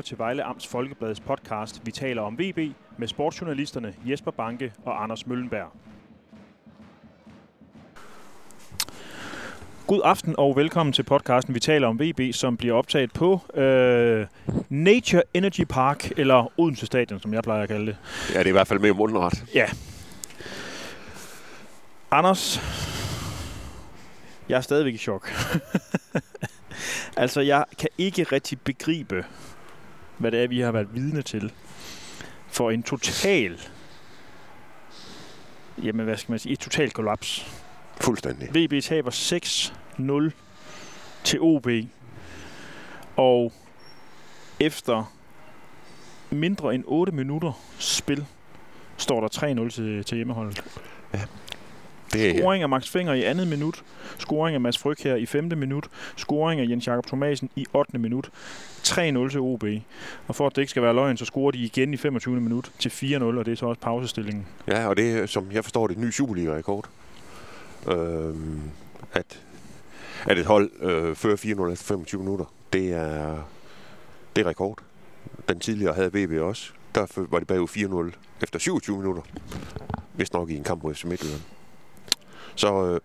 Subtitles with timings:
[0.00, 2.58] lytter til Vejle Amts Folkebladets podcast Vi taler om VB
[2.98, 5.72] med sportsjournalisterne Jesper Banke og Anders Møllenberg.
[9.86, 14.26] God aften og velkommen til podcasten Vi taler om VB, som bliver optaget på øh,
[14.68, 17.96] Nature Energy Park, eller Odense Stadion, som jeg plejer at kalde det.
[18.34, 19.44] Ja, det er i hvert fald mere mundret.
[19.54, 19.66] Ja.
[22.10, 22.60] Anders,
[24.48, 25.30] jeg er stadigvæk i chok.
[27.16, 29.24] altså, jeg kan ikke rigtig begribe,
[30.20, 31.52] hvad det er, vi har været vidne til.
[32.48, 33.60] For en total...
[35.82, 36.52] Jamen, hvad skal man sige?
[36.52, 37.46] Et total kollaps.
[38.00, 38.48] Fuldstændig.
[38.54, 39.10] VB taber
[40.30, 40.30] 6-0
[41.24, 41.68] til OB.
[43.16, 43.52] Og
[44.60, 45.12] efter
[46.30, 48.26] mindre end 8 minutter spil,
[48.96, 50.64] står der 3-0 til, til hjemmeholdet.
[52.12, 53.82] Det er, Scoring af Max Finger i andet minut.
[54.18, 55.88] Scoring af Mads Fryg her i femte minut.
[56.16, 57.98] Scoring af Jens Jakob Thomasen i 8.
[57.98, 58.30] minut.
[58.82, 59.64] 3-0 til OB.
[60.28, 62.40] Og for at det ikke skal være løgn, så scorer de igen i 25.
[62.40, 64.46] minut til 4-0, og det er så også pausestillingen.
[64.68, 66.88] ja, og det er, som jeg forstår det, et ny Superliga-rekord.
[67.88, 68.60] Øhm,
[69.12, 69.40] at,
[70.26, 73.48] at et hold øh, fører 4-0 efter 25 minutter, det er,
[74.36, 74.78] det er rekord.
[75.48, 76.70] Den tidligere havde VB også.
[76.94, 79.22] Der var det bagud 4-0 efter 27 minutter.
[80.12, 81.40] Hvis nok i en kamp mod FC Midtjylland.
[82.60, 83.00] Så øh,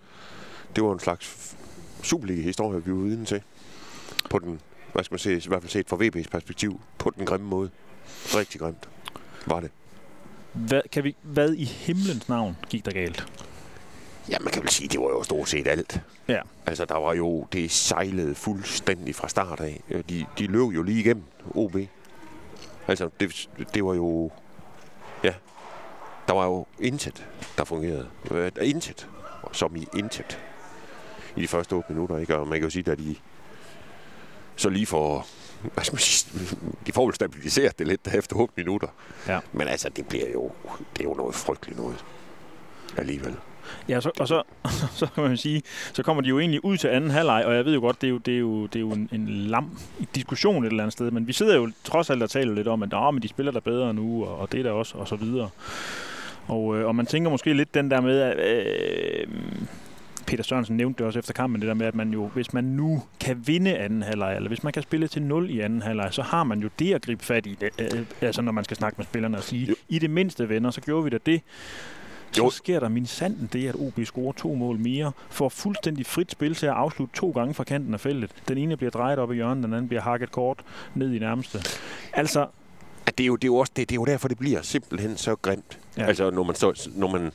[0.75, 1.55] det var en slags
[2.03, 3.41] Superliga-historie, vi var uden til.
[4.29, 4.61] På den,
[4.93, 7.69] hvad skal man sige, i hvert fald set fra VB's perspektiv, på den grimme måde.
[8.35, 8.89] Rigtig grimt
[9.45, 9.71] var det.
[10.53, 13.27] Hvad, kan vi, hvad i himlens navn gik der galt?
[14.29, 16.01] Ja, man kan vel sige, det var jo stort set alt.
[16.27, 16.41] Ja.
[16.65, 19.83] Altså, der var jo, det sejlede fuldstændig fra start af.
[19.89, 21.23] Øh, De, de løb jo lige igennem
[21.55, 21.75] OB.
[22.87, 24.31] Altså, det, det var jo,
[25.23, 25.33] ja,
[26.27, 28.07] der var jo intet, der fungerede.
[28.31, 29.07] Øh, Intet,
[29.51, 30.39] som i intet,
[31.35, 32.37] i de første 8 minutter, ikke?
[32.37, 33.15] Og man kan jo sige, at de
[34.55, 35.27] så lige får,
[35.97, 36.57] sige,
[36.87, 38.87] de får vel stabiliseret det lidt efter 8 minutter.
[39.27, 39.39] Ja.
[39.53, 40.51] Men altså, det bliver jo,
[40.93, 42.05] det er jo noget frygteligt noget.
[42.97, 43.35] Alligevel.
[43.89, 44.43] Ja, så, og så,
[44.99, 45.61] så kan man sige,
[45.93, 48.07] så kommer de jo egentlig ud til anden halvleg, og jeg ved jo godt, det
[48.07, 49.77] er jo, det er jo, det er jo en, en lam
[50.15, 52.83] diskussion et eller andet sted, men vi sidder jo trods alt og taler lidt om,
[52.83, 55.07] at Nå, men de spiller der bedre nu, og, og det er der også, og
[55.07, 55.49] så videre.
[56.47, 59.27] Og, øh, og man tænker måske lidt den der med, at øh,
[60.27, 62.63] Peter Sørensen nævnte det også efter kampen, det der med, at man jo, hvis man
[62.63, 66.07] nu kan vinde anden halvleg, eller hvis man kan spille til 0 i anden halvleg,
[66.11, 68.77] så har man jo det at gribe fat i, det, øh, altså når man skal
[68.77, 69.75] snakke med spillerne og sige, Jo.
[69.89, 71.41] i det mindste venner, så gjorde vi da det.
[72.31, 72.49] Så Jo.
[72.49, 76.55] sker der min sanden det, at OB scorer to mål mere, får fuldstændig frit spil
[76.55, 78.31] til at afslutte to gange fra kanten af feltet.
[78.47, 80.59] Den ene bliver drejet op i hjørnet, den anden bliver hakket kort
[80.95, 81.59] ned i nærmeste.
[82.13, 82.47] Altså,
[83.07, 84.61] at det er jo, det er jo også det, det er jo derfor, det bliver
[84.61, 85.79] simpelthen så grimt.
[85.97, 86.05] Ja.
[86.05, 87.31] Altså, når man, så, når man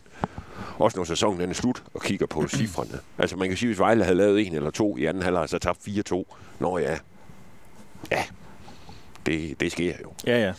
[0.79, 2.99] også når sæsonen er slut og kigger på cifrene.
[3.19, 5.59] Altså, man kan sige, hvis Vejle havde lavet en eller to i anden halvleg, så
[5.59, 6.25] tabt 4-2.
[6.59, 6.99] Nå ja,
[8.11, 8.25] ja,
[9.27, 10.13] det, det sker jo.
[10.27, 10.53] ja ja,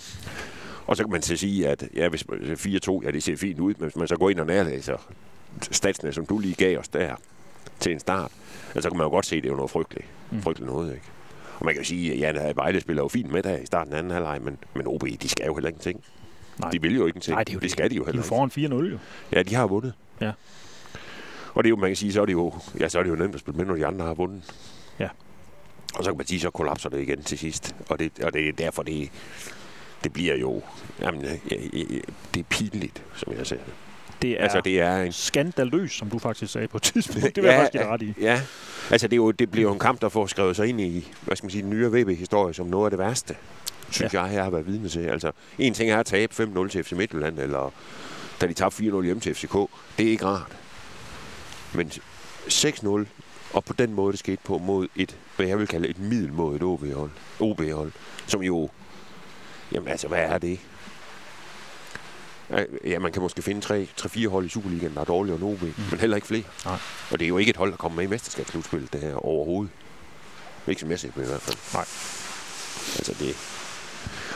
[0.88, 3.60] Og så kan man så sige, at ja, hvis man- 4-2, ja, det ser fint
[3.60, 4.98] ud, men hvis man så går ind og nærlæser
[5.72, 7.16] statsene, som du lige gav os der
[7.80, 8.32] til en start,
[8.68, 10.42] altså, så kan man jo godt se, at det er jo noget frygteligt, Mm.
[10.42, 11.06] frygteligt noget, ikke?
[11.62, 13.94] Og man kan jo sige, at ja, Vejle spiller jo fint med der i starten
[13.94, 16.04] af anden halvleg, men, men OB, de skal jo heller ingenting.
[16.58, 16.70] nej.
[16.72, 17.36] De vil jo ingenting.
[17.36, 18.56] Nej, det er jo det skal de jo de er heller jo ikke.
[18.58, 18.98] foran 4-0 jo.
[19.32, 19.94] Ja, de har vundet.
[20.22, 20.32] Ja.
[21.54, 23.10] Og det er jo, man kan sige, så er det jo, ja, så er det
[23.10, 24.56] jo nemt at spille med, når de andre har vundet.
[25.00, 25.10] Ja.
[25.96, 27.76] Og så kan man sige, så kollapser det igen til sidst.
[27.90, 29.10] Og det, og det er derfor, det,
[30.04, 30.62] det bliver jo,
[31.02, 31.84] jamen, ja, ja, ja,
[32.34, 33.74] det er pinligt, som jeg ser det.
[34.22, 34.44] Det er, Ja.
[34.44, 35.12] Altså, det er en...
[35.12, 37.24] skandaløs, som du faktisk sagde på et tidspunkt.
[37.36, 38.14] Det vil jeg faktisk ret i.
[38.22, 38.42] Ja,
[38.92, 41.12] altså det, er jo, det bliver jo en kamp, der får skrevet sig ind i,
[41.22, 43.36] hvad skal man sige, den nye VB-historie som noget af det værste,
[43.90, 44.24] synes ja.
[44.24, 45.00] jeg, jeg har været vidne til.
[45.00, 47.72] Altså, en ting er at tabe 5-0 til FC Midtjylland, eller
[48.42, 49.54] da de tabte 4-0 hjem til FCK.
[49.98, 50.58] Det er ikke rart.
[51.74, 51.92] Men
[52.48, 53.06] 6-0,
[53.54, 56.64] og på den måde, det skete på mod et, hvad jeg vil kalde et middelmådet
[56.64, 57.92] OB-hold, OB-hold
[58.28, 58.70] som jo,
[59.72, 60.60] jamen altså, hvad er det?
[62.86, 65.74] Ja, man kan måske finde 3-4 hold i Superligaen, der er dårligere end OB, mm.
[65.92, 66.44] men heller ikke flere.
[66.66, 66.78] Nej.
[67.12, 69.72] Og det er jo ikke et hold, der kommer med i mesterskabsslutspillet, det her overhovedet.
[70.68, 71.58] Ikke som jeg ser på i hvert fald.
[71.74, 71.86] Nej.
[72.98, 73.36] Altså det...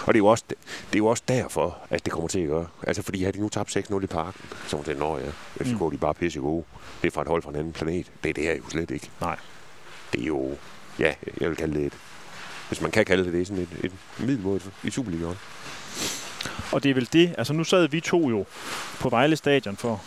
[0.05, 0.55] Og det er, jo også, det
[0.93, 2.67] er jo også derfor, at det kommer til at gøre.
[2.87, 5.29] Altså fordi har de nu tabt 6-0 i parken, så det når ja,
[5.63, 5.83] FCK Mm.
[5.83, 5.89] mm.
[5.89, 6.63] de er bare pisse gode.
[7.01, 8.11] Det er fra et hold fra en anden planet.
[8.23, 9.09] Det er det her jo slet ikke.
[9.21, 9.37] Nej.
[10.13, 10.57] Det er jo,
[10.99, 11.93] ja, jeg vil kalde det et,
[12.67, 15.35] hvis man kan kalde det det, sådan et, et middelmåde i Superligaen.
[16.75, 18.45] Og det er vel det, altså nu sad vi to jo
[18.99, 20.01] på Vejle Stadion for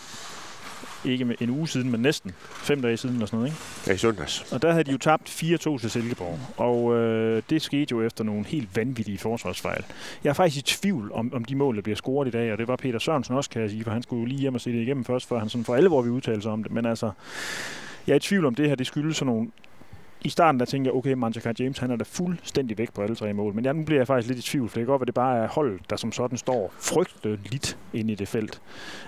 [1.05, 2.31] ikke med en uge siden, men næsten
[2.63, 3.61] fem dage siden eller sådan noget, ikke?
[3.87, 4.51] Ja, i søndags.
[4.51, 8.23] Og der havde de jo tabt 4-2 til Silkeborg, og øh, det skete jo efter
[8.23, 9.83] nogle helt vanvittige forsvarsfejl.
[10.23, 12.57] Jeg er faktisk i tvivl om, om de mål, der bliver scoret i dag, og
[12.57, 14.61] det var Peter Sørensen også, kan jeg sige, for han skulle jo lige hjem og
[14.61, 16.71] se det igennem først, før han sådan for alvor vil udtale sig om det.
[16.71, 17.11] Men altså,
[18.07, 19.49] jeg er i tvivl om det her, det skyldes sådan nogle
[20.21, 23.15] i starten der tænkte jeg, okay, Manchester James, han er da fuldstændig væk på alle
[23.15, 23.55] tre mål.
[23.55, 25.13] Men ja, nu bliver jeg faktisk lidt i tvivl, for det kan godt være, det
[25.13, 28.61] bare er hold, der som sådan står frygteligt inde i det felt.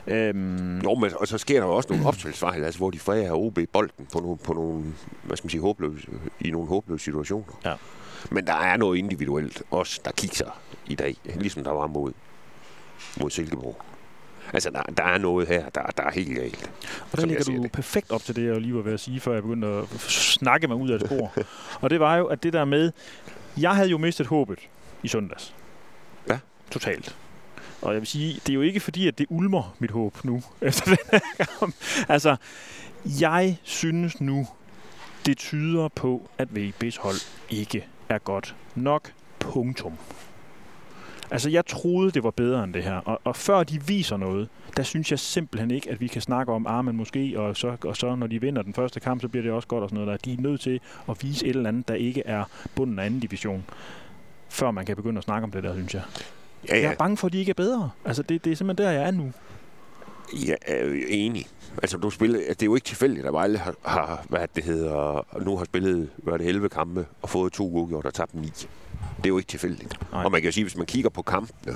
[0.07, 0.79] Øhm.
[0.79, 3.59] Jo, men og så sker der jo også nogle opspilsfejl, altså, hvor de fræger OB
[3.73, 4.83] bolden på nogle, på nogle,
[5.23, 6.07] hvad skal man sige, håbløse,
[6.39, 7.59] i nogle håbløse situationer.
[7.65, 7.73] Ja.
[8.31, 12.11] Men der er noget individuelt også, der kigger i dag, ligesom der var mod,
[13.21, 13.90] mod Silkeborg.
[14.53, 16.71] Altså, der, der er noget her, der, der er helt galt.
[17.11, 17.71] Og der ligger du det.
[17.71, 20.67] perfekt op til det, jeg lige var ved at sige, før jeg begyndte at snakke
[20.67, 21.33] mig ud af et spor.
[21.81, 22.91] og det var jo, at det der med,
[23.57, 24.59] jeg havde jo mistet håbet
[25.03, 25.55] i søndags.
[26.29, 26.39] Ja.
[26.71, 27.15] Totalt.
[27.81, 30.43] Og jeg vil sige, det er jo ikke fordi, at det ulmer mit håb nu,
[30.61, 31.75] efter den her kamp.
[32.09, 32.35] Altså,
[33.05, 34.47] jeg synes nu,
[35.25, 37.17] det tyder på, at VB's hold
[37.49, 39.11] ikke er godt nok.
[39.39, 39.97] Punktum.
[41.31, 42.95] Altså, jeg troede, det var bedre end det her.
[42.95, 46.51] Og, og før de viser noget, der synes jeg simpelthen ikke, at vi kan snakke
[46.51, 49.27] om, ah, men måske, og så, og så når de vinder den første kamp, så
[49.27, 50.21] bliver det også godt og sådan noget.
[50.25, 50.31] Der.
[50.31, 50.79] De er nødt til
[51.09, 52.43] at vise et eller andet, der ikke er
[52.75, 53.65] bunden af anden division,
[54.49, 56.01] før man kan begynde at snakke om det der, synes jeg.
[56.69, 56.81] Ja, ja.
[56.81, 57.89] Jeg er bange for, at de ikke er bedre.
[58.05, 59.31] Altså, det, det er simpelthen der, jeg er nu.
[60.47, 61.45] Jeg er enig.
[61.81, 65.25] Altså, du spiller, det er jo ikke tilfældigt, at Vejle har, har hvad det hedder,
[65.41, 68.51] nu har spillet hvad det, 11 kampe og fået to uafgjort og tabt 9.
[69.17, 70.11] Det er jo ikke tilfældigt.
[70.11, 70.23] Nej.
[70.23, 71.75] Og man kan jo sige, hvis man kigger på kampene,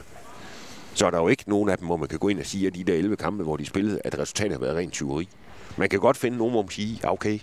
[0.93, 2.67] så er der jo ikke nogen af dem, hvor man kan gå ind og sige,
[2.67, 5.29] at de der 11 kampe, hvor de spillede, at resultatet har været rent tyveri.
[5.77, 7.39] Man kan godt finde nogen, hvor man siger, okay,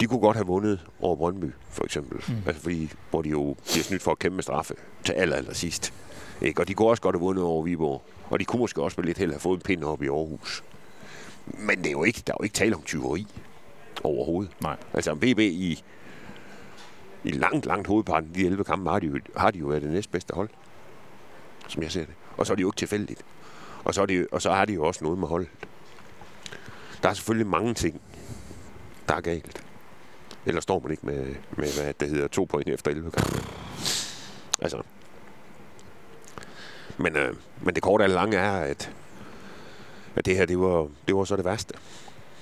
[0.00, 2.22] de kunne godt have vundet over Brøndby, for eksempel.
[2.28, 2.42] Mm.
[2.46, 4.74] Altså fordi, hvor de jo bliver snydt for at kæmpe straffe
[5.04, 5.92] til aller, aller sidst.
[6.42, 6.60] Ikke?
[6.60, 8.02] Og de kunne også godt have vundet over Viborg.
[8.30, 10.64] Og de kunne måske også med lidt held have fået en pind op i Aarhus.
[11.46, 13.26] Men det er jo ikke, der er jo ikke tale om tyveri
[14.02, 14.52] overhovedet.
[14.62, 14.76] Nej.
[14.92, 15.82] Altså BB i,
[17.24, 19.82] i langt, langt hovedparten af de 11 kampe har de, jo, har de jo været
[19.82, 20.48] det næstbedste hold.
[21.68, 22.14] Som jeg ser det.
[22.36, 23.24] Og så er det jo ikke tilfældigt.
[23.84, 25.48] Og så, er det, og så har de jo også noget med holdet.
[27.02, 28.00] Der er selvfølgelig mange ting,
[29.08, 29.64] der er galt.
[30.46, 33.44] Eller står man ikke med, med hvad det hedder, to point efter 11 kampe.
[34.62, 34.82] Altså.
[36.98, 38.92] Men, øh, men det korte og lange er, at,
[40.16, 41.74] at det her, det var, det var så det værste,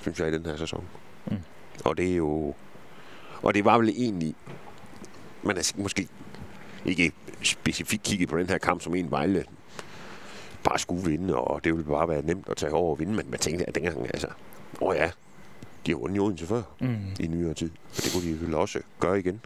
[0.00, 0.84] synes jeg, i den her sæson.
[1.26, 1.36] Mm.
[1.84, 2.54] Og det er jo...
[3.42, 4.34] Og det var vel egentlig...
[5.42, 6.08] Man er måske
[6.84, 7.12] ikke
[7.42, 9.44] specifikt kigget på den her kamp som en Vejle
[10.64, 13.30] bare skulle vinde, og det ville bare være nemt at tage over og vinde, men
[13.30, 14.26] man tænkte, at dengang, altså,
[14.80, 15.10] åh oh ja,
[15.86, 16.96] de har vundet i Odense før mm.
[17.20, 19.40] i nyere tid, og det kunne de vel også gøre igen.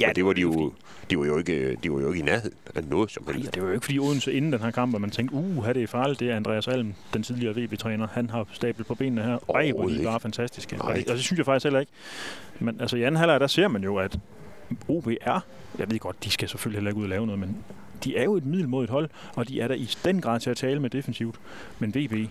[0.00, 0.72] Ja, Men det var de jo,
[1.10, 3.44] de var jo ikke, de var jo ikke i nærheden af noget som helst.
[3.44, 5.68] Ja, det var jo ikke fordi Odense inden den her kamp, at man tænkte, uh,
[5.68, 8.08] det er farligt, det er Andreas Alm, den tidligere VB-træner.
[8.12, 9.38] Han har stablet på benene her.
[9.54, 10.76] Ej, hvor de var fantastiske.
[10.76, 10.90] Nej.
[10.90, 11.92] Og det, og det synes jeg faktisk heller ikke.
[12.60, 14.18] Men altså i anden halvleg, der ser man jo, at
[14.88, 15.40] OB er,
[15.78, 17.56] jeg ved godt, de skal selvfølgelig heller ikke ud og lave noget, men
[18.04, 20.56] de er jo et middelmodigt hold, og de er der i den grad til at
[20.56, 21.40] tale med defensivt.
[21.78, 22.30] Men VB,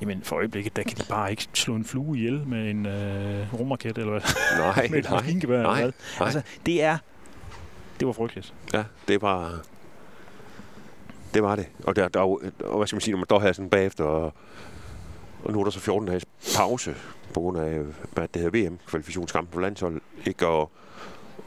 [0.00, 3.54] Jamen for øjeblikket, der kan de bare ikke slå en flue ihjel med en øh,
[3.54, 4.20] rumraket, eller hvad?
[4.58, 6.26] Nej, med et nej, nej, eller hvad.
[6.26, 6.98] Altså, det er...
[8.00, 8.54] Det var frygteligt.
[8.72, 9.60] Ja, det var...
[11.34, 11.66] Det var det.
[11.84, 14.34] Og, der, der, og hvad skal man sige, når man står her sådan bagefter, og,
[15.44, 16.24] og nu er der så 14 dages
[16.56, 16.94] pause
[17.34, 17.80] på grund af,
[18.12, 20.46] hvad det hedder VM-kvalifikationskampen på landshold, ikke?
[20.46, 20.70] Og,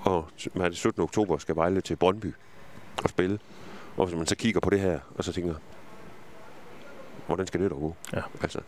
[0.05, 1.01] og hvad det, 17.
[1.03, 2.33] oktober skal Vejle til Brøndby
[3.03, 3.39] og spille.
[3.97, 5.55] Og hvis man så kigger på det her, og så tænker,
[7.27, 7.95] hvordan skal det dog gå?
[8.13, 8.21] Ja.
[8.41, 8.59] Altså,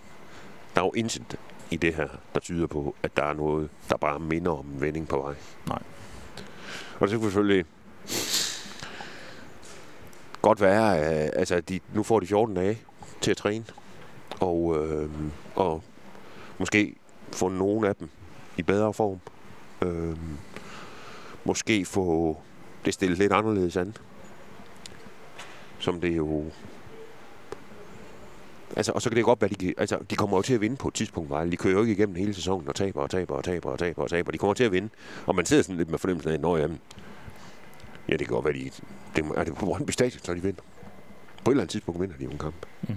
[0.76, 1.36] der er jo intet
[1.72, 4.82] i det her, der tyder på, at der er noget, der bare minder om en
[4.82, 5.36] vending på vej.
[5.68, 5.82] Nej.
[7.00, 7.66] Og det skal selvfølgelig
[10.42, 12.80] godt være, at altså, de, nu får de 14 dage
[13.22, 13.66] til at træne.
[14.40, 15.10] Og, øh,
[15.56, 15.84] og
[16.58, 16.96] måske
[17.32, 18.10] få nogle af dem
[18.58, 19.20] i bedre form.
[19.82, 20.18] Øh,
[21.46, 22.38] måske få
[22.86, 23.96] det stillet lidt anderledes an.
[25.80, 26.46] Som det jo
[28.76, 30.76] Altså, og så kan det godt være, de, altså, de kommer jo til at vinde
[30.76, 31.52] på et tidspunkt, Vejle.
[31.52, 34.02] De kører jo ikke igennem hele sæsonen og taber og taber og taber og taber
[34.02, 34.32] og taber.
[34.32, 34.90] De kommer til at vinde.
[35.26, 36.80] Og man sidder sådan lidt med fornemmelsen af, at jamen,
[38.10, 38.72] ja, det kan godt være, de,
[39.16, 40.62] det, er det på Brøndby Stadion, så de vinder.
[41.44, 42.56] På et eller andet tidspunkt vinder de en kamp.
[42.82, 42.96] Mm.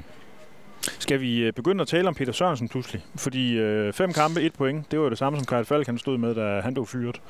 [1.09, 3.05] Skal vi øh, begynde at tale om Peter Sørensen pludselig?
[3.17, 5.99] Fordi øh, fem kampe, et point, det var jo det samme som Karl Falk, han
[5.99, 7.21] stod med, da han blev fyret.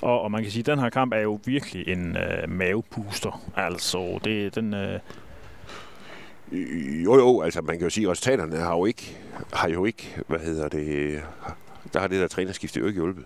[0.00, 3.50] Og, og man kan sige, at den her kamp er jo virkelig en øh, mavepuster.
[3.56, 5.00] Altså, det, den, øh,
[7.04, 9.18] jo, jo, altså man kan jo sige, at resultaterne har jo ikke,
[9.52, 11.22] har jo ikke hvad hedder det,
[11.92, 13.24] der har det der trænerskifte jo ikke hjulpet.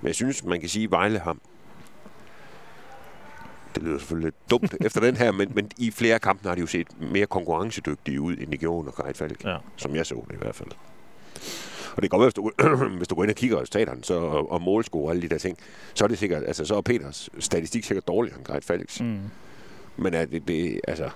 [0.00, 1.36] Men jeg synes, man kan sige, at Vejle har,
[3.74, 6.60] det lyder selvfølgelig lidt dumt efter den her, men, men i flere kampe har de
[6.60, 9.56] jo set mere konkurrencedygtige ud, end de gjorde under Falk, ja.
[9.76, 10.70] som jeg så det i hvert fald.
[11.96, 14.14] Og det kan godt være, hvis du, hvis du går ind og kigger resultaterne så,
[14.14, 15.58] og, og målscore og alle de der ting,
[15.94, 19.00] så er det sikkert, altså så er Peters statistik sikkert dårligere end Greif Falks.
[19.00, 19.20] Mm.
[19.96, 21.10] Men er det, det, altså,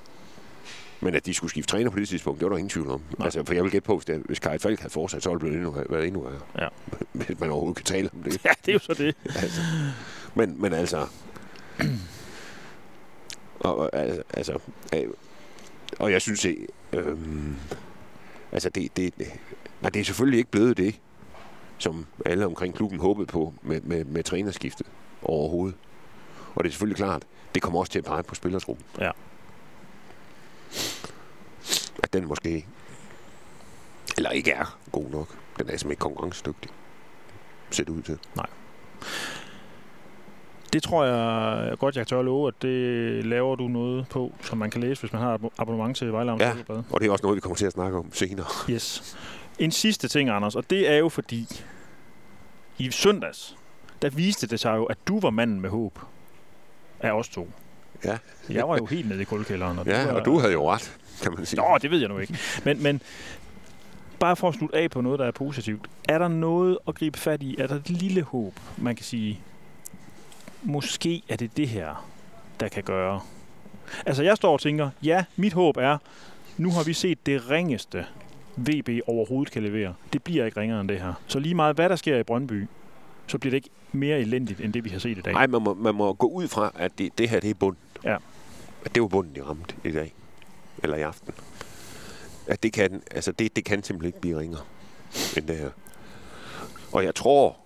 [1.00, 3.02] Men at de skulle skifte træner på det tidspunkt, det var der ingen tvivl om.
[3.18, 3.24] Nej.
[3.24, 5.40] Altså, for jeg vil gætte på, hvis, det, hvis Kai Falk havde fortsat, så ville
[5.40, 6.40] det blevet endnu, været endnu værre.
[6.58, 6.68] Ja.
[7.26, 8.40] Hvis man overhovedet kan tale om det.
[8.44, 9.16] Ja, det er jo så det.
[9.24, 9.60] altså.
[10.34, 11.06] Men, men altså...
[13.60, 14.58] og, altså,
[15.98, 16.56] og jeg synes, øh,
[16.92, 17.18] øh,
[18.52, 19.14] altså det, det,
[19.80, 21.00] nej, det er selvfølgelig ikke blevet det,
[21.78, 24.86] som alle omkring klubben håbede på med, med, med trænerskiftet
[25.22, 25.76] overhovedet.
[26.54, 27.22] Og det er selvfølgelig klart,
[27.54, 28.86] det kommer også til at pege på spillertruppen.
[29.00, 29.10] Ja.
[32.02, 32.66] At den måske,
[34.16, 35.28] eller ikke er god nok.
[35.28, 36.70] Den er simpelthen ikke konkurrencedygtig.
[37.70, 38.18] Ser det ud til.
[40.76, 44.70] Det tror jeg godt, jeg tør love, at det laver du noget på, som man
[44.70, 46.52] kan læse, hvis man har abo- abonnement til Vejle Ja.
[46.90, 48.46] Og det er også noget, vi kommer til at snakke om senere.
[48.74, 49.16] Yes.
[49.58, 51.46] En sidste ting, Anders, og det er jo fordi,
[52.78, 53.56] i søndags,
[54.02, 55.98] der viste det sig jo, at du var manden med håb
[57.00, 57.48] af os to.
[58.04, 58.18] Ja.
[58.50, 59.78] Jeg var jo helt nede i kuldkælderen.
[59.78, 61.60] Og Ja, var, og du havde jo ret, kan man sige.
[61.60, 62.38] Nå, det ved jeg nu ikke.
[62.64, 63.02] Men, men
[64.20, 65.86] bare for at slutte af på noget, der er positivt.
[66.08, 67.56] Er der noget at gribe fat i?
[67.58, 69.40] Er der et lille håb, man kan sige,
[70.62, 72.08] måske er det det her,
[72.60, 73.20] der kan gøre?
[74.06, 75.98] Altså, jeg står og tænker, ja, mit håb er,
[76.56, 78.06] nu har vi set det ringeste,
[78.56, 79.94] VB overhovedet kan levere.
[80.12, 81.14] Det bliver ikke ringere end det her.
[81.26, 82.66] Så lige meget, hvad der sker i Brøndby,
[83.26, 85.32] så bliver det ikke mere elendigt, end det, vi har set i dag.
[85.32, 87.76] Nej, man må, man må gå ud fra, at det, det her, det er bund.
[88.04, 88.16] Ja.
[88.84, 90.14] At det var bunden, de ramte i dag.
[90.82, 91.34] Eller i aften.
[92.46, 94.62] At det kan, altså det, det kan simpelthen ikke blive ringere
[95.36, 95.70] end det her.
[96.92, 97.56] Og jeg tror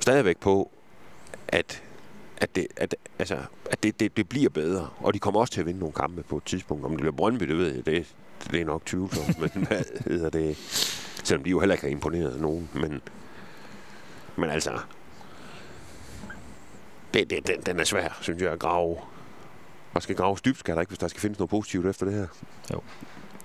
[0.00, 0.70] stadigvæk på,
[1.48, 1.82] at,
[2.36, 3.38] at, det, at, altså,
[3.70, 4.88] at det, det, det bliver bedre.
[4.98, 6.84] Og de kommer også til at vinde nogle kampe på et tidspunkt.
[6.84, 8.14] Om det bliver Brøndby, det ved jeg, det,
[8.50, 9.38] det er nok tvivlsomt.
[9.54, 10.56] men hvad hedder det?
[11.24, 12.70] Selvom de jo heller ikke har imponeret nogen.
[12.74, 13.00] Men,
[14.36, 14.78] men altså,
[17.14, 18.96] det, det, den, den er svær, synes jeg, at grave.
[19.94, 22.14] Og skal grave dybt, skal der ikke, hvis der skal findes noget positivt efter det
[22.14, 22.26] her.
[22.72, 22.80] Jo.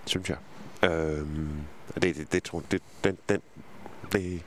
[0.05, 0.37] Synes jeg.
[0.83, 1.49] Øhm,
[1.95, 3.41] det, det, det, tror, det, den, den,
[4.11, 4.41] det, det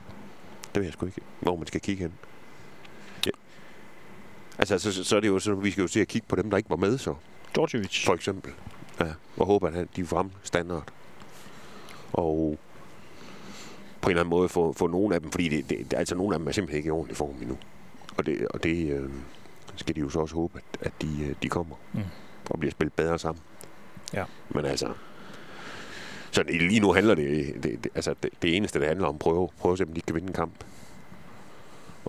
[0.75, 2.13] ved jeg sgu ikke, hvor man skal kigge hen.
[4.59, 6.49] Altså, så, så er det jo sådan, vi skal jo se at kigge på dem,
[6.49, 7.13] der ikke var med, så
[7.55, 8.05] Djordjevic.
[8.05, 8.51] for eksempel.
[8.99, 9.05] Ja,
[9.37, 10.83] og håber, at han- de får ham standard.
[12.13, 12.59] Og
[14.01, 16.35] på en eller anden måde få, få nogle af dem, fordi det, det, altså nogle
[16.35, 17.57] af dem er simpelthen ikke i ordentlig form endnu.
[18.17, 19.09] Og det, og det øh,
[19.75, 21.99] skal de jo så også håbe, at, at de, øh, de kommer Mm.
[22.49, 23.41] og bliver spillet bedre sammen.
[24.13, 24.23] Ja.
[24.49, 24.93] Men altså,
[26.31, 29.49] så lige nu handler det, det, det altså det, det eneste, det handler om, prøve,
[29.59, 30.53] prøve at se, om de kan vinde en kamp.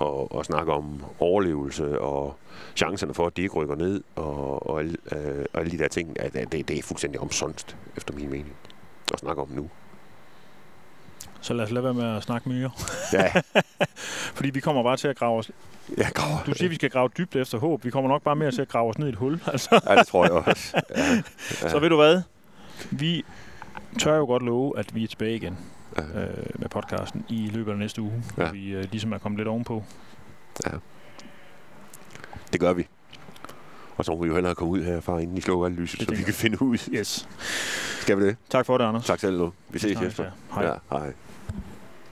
[0.00, 2.36] Og, og snakke om overlevelse og
[2.76, 5.88] chancerne for, at de ikke rykker ned, og, og, alle, øh, og alle de der
[5.88, 8.52] ting, at, at det, det er fuldstændig omsonst, efter min mening,
[9.12, 9.70] at snakke om nu.
[11.40, 12.70] Så lad os lade være med at snakke mere.
[13.12, 13.32] Ja,
[14.36, 15.50] Fordi vi kommer bare til at grave os...
[15.96, 16.42] jeg går.
[16.46, 17.84] Du siger, vi skal grave dybt efter håb.
[17.84, 19.40] Vi kommer nok bare mere til at grave os ned i et hul.
[19.52, 19.80] Altså.
[19.88, 20.82] Ja, det tror jeg også.
[20.96, 21.02] Ja,
[21.62, 21.68] Ja.
[21.68, 22.22] Så ved du hvad?
[22.90, 23.24] Vi
[23.98, 25.58] tør jo godt love, at vi er tilbage igen
[26.14, 26.20] ja.
[26.20, 28.12] øh, med podcasten i løbet af næste uge.
[28.38, 28.42] Ja.
[28.42, 28.48] Ja.
[28.48, 29.84] Hvor vi øh, ligesom er kommet lidt ovenpå.
[32.52, 32.86] Det gør vi.
[33.96, 36.10] Og så må vi jo hellere komme ud herfra, inden I slukker alle lyset, så
[36.14, 36.78] vi kan finde ud.
[36.94, 37.28] Yes.
[38.00, 38.36] Skal vi det?
[38.50, 39.06] Tak for det, Anders.
[39.06, 39.52] Tak selv nu.
[39.68, 40.24] Vi ses Tak, efter.
[40.24, 40.30] ja.
[40.54, 40.64] Hej.
[40.64, 41.12] Ja, hej.